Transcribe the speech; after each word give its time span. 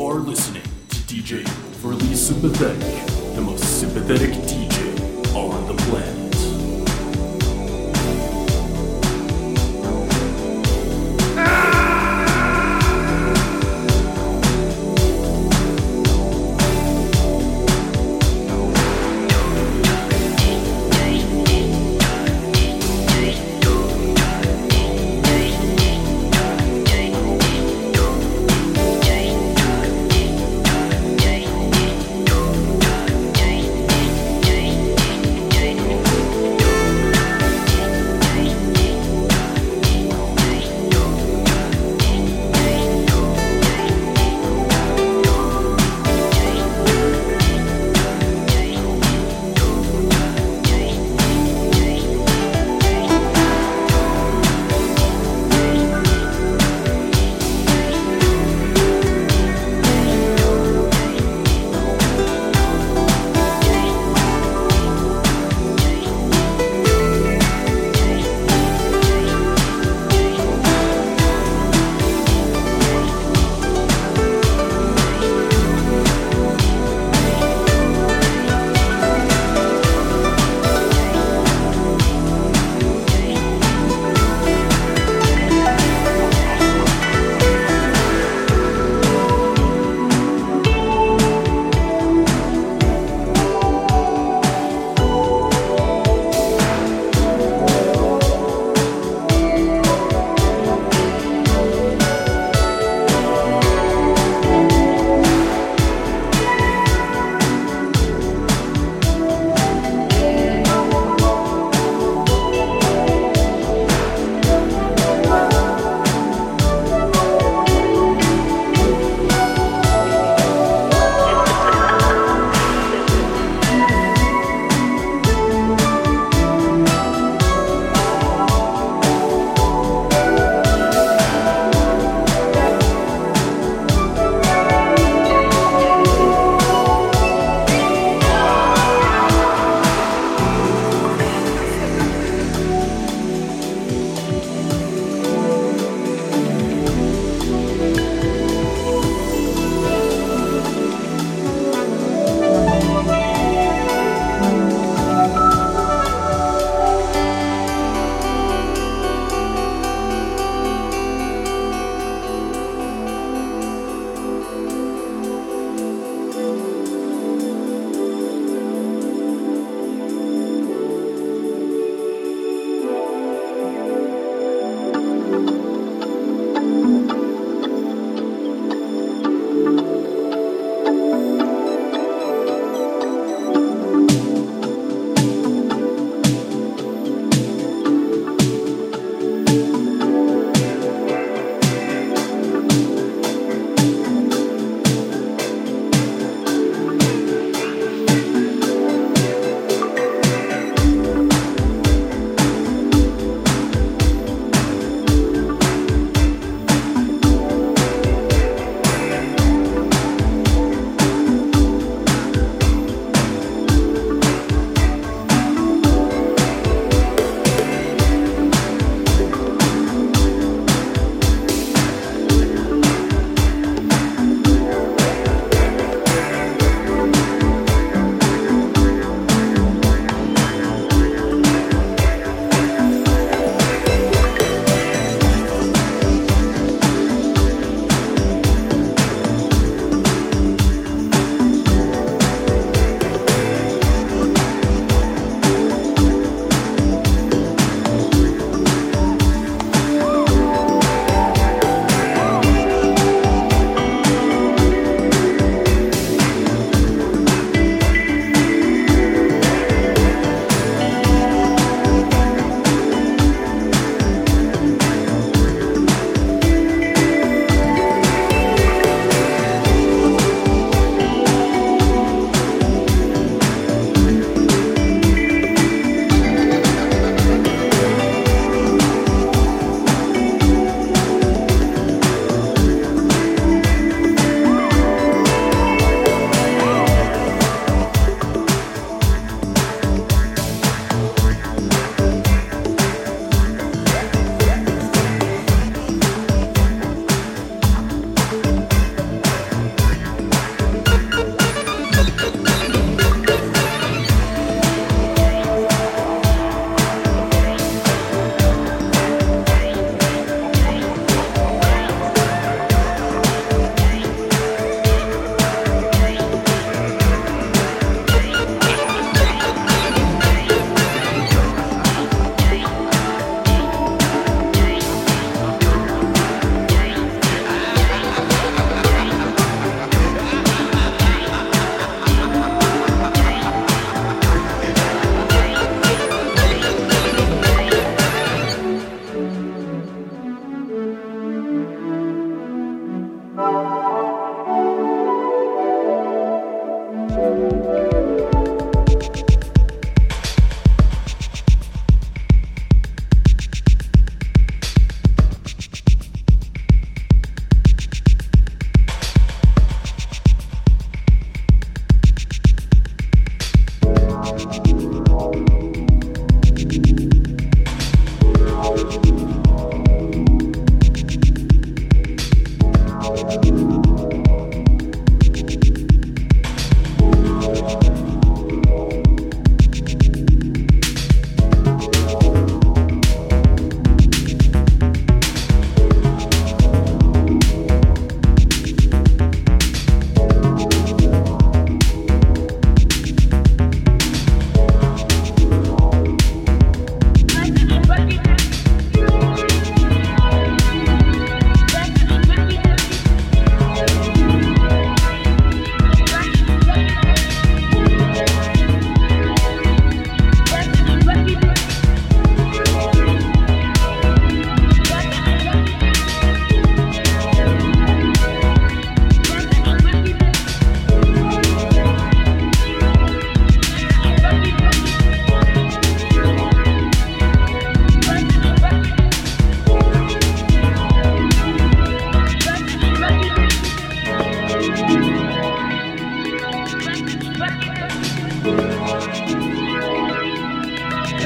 are 0.00 0.20
listening 0.20 0.62
to 0.62 0.96
DJ 1.12 1.40
Overly 1.84 2.14
Sympathetic, 2.14 3.34
the 3.34 3.40
most 3.40 3.80
sympathetic 3.80 4.30
DJ 4.30 5.34
on 5.34 5.66
the 5.66 5.74
planet. 5.82 6.17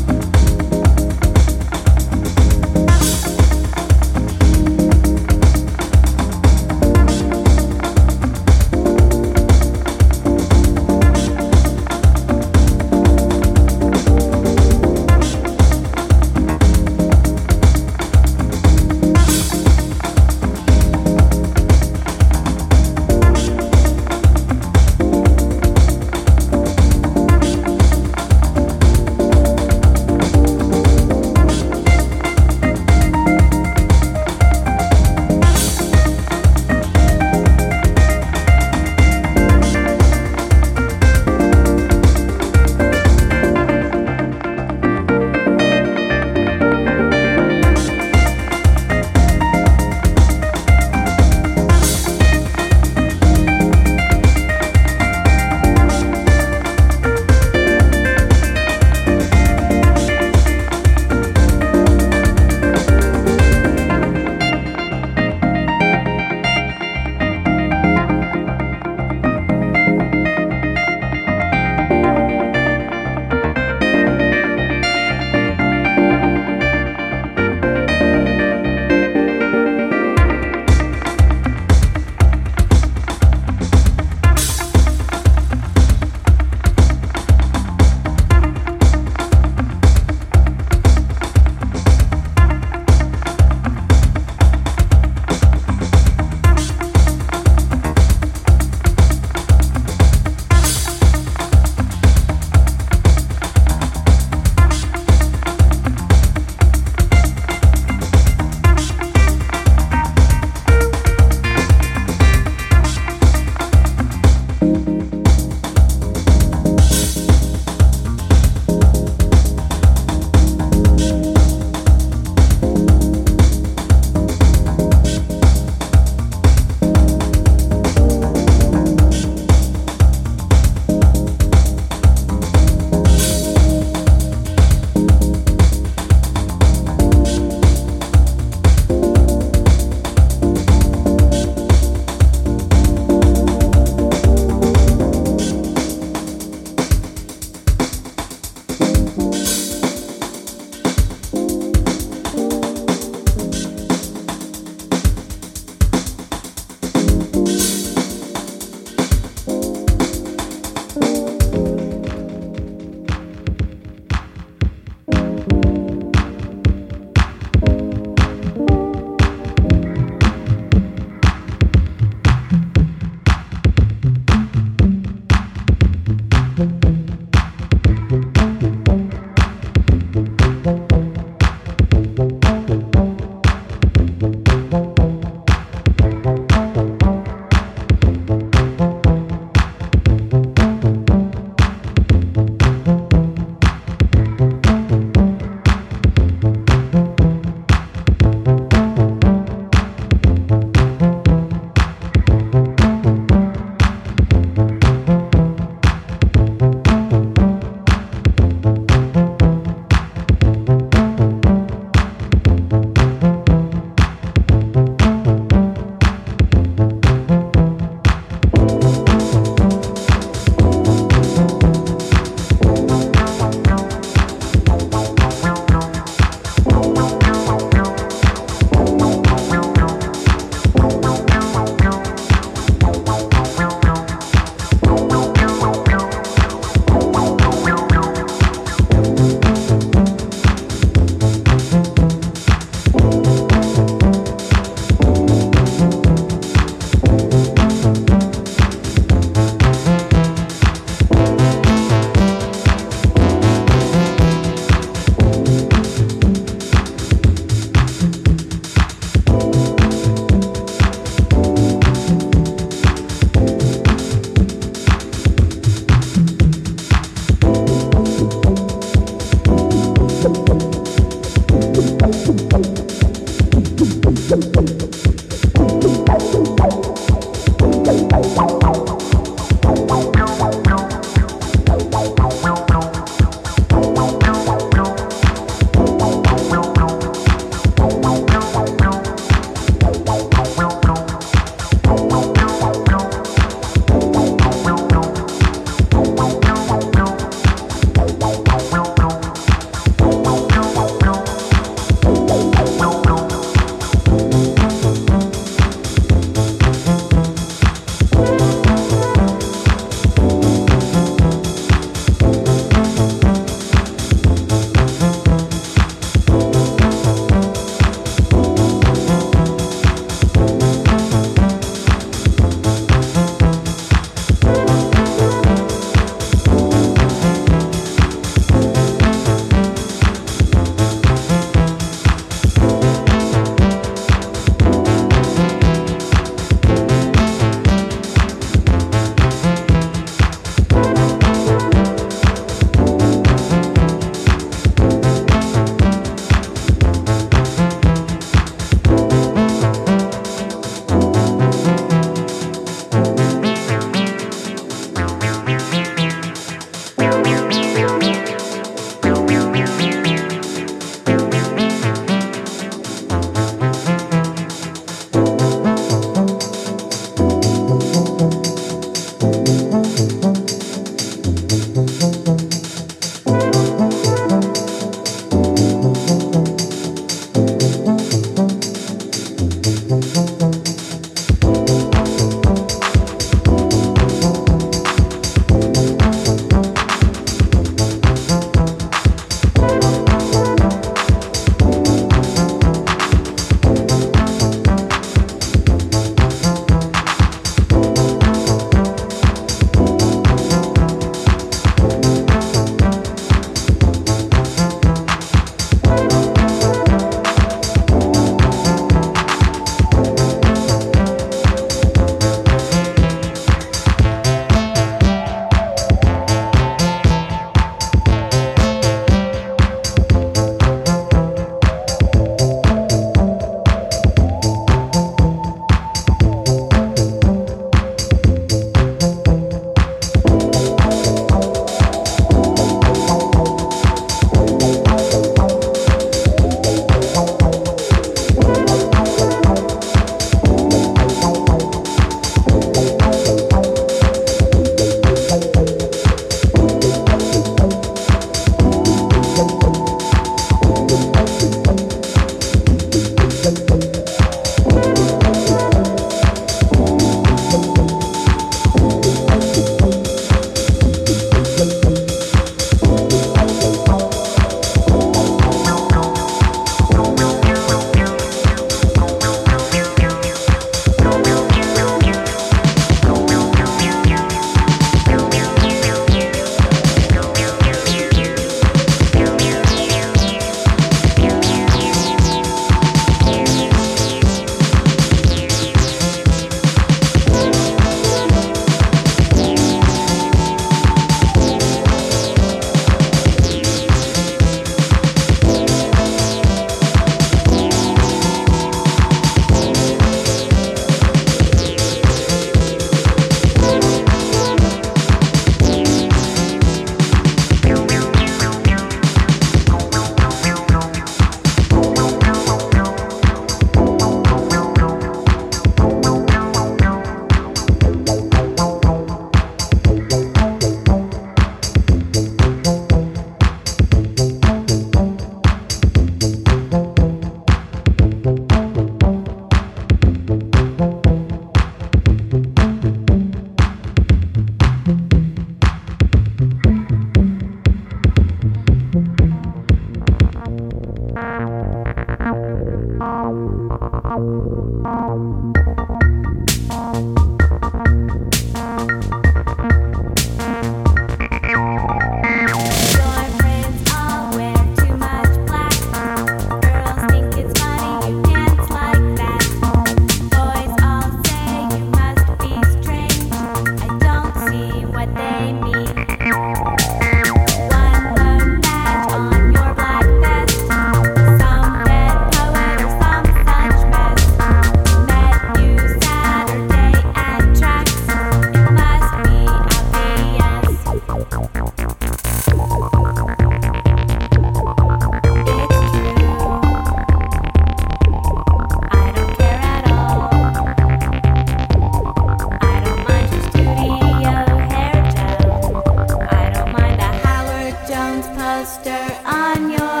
on 599.25 599.71
your 599.71 600.00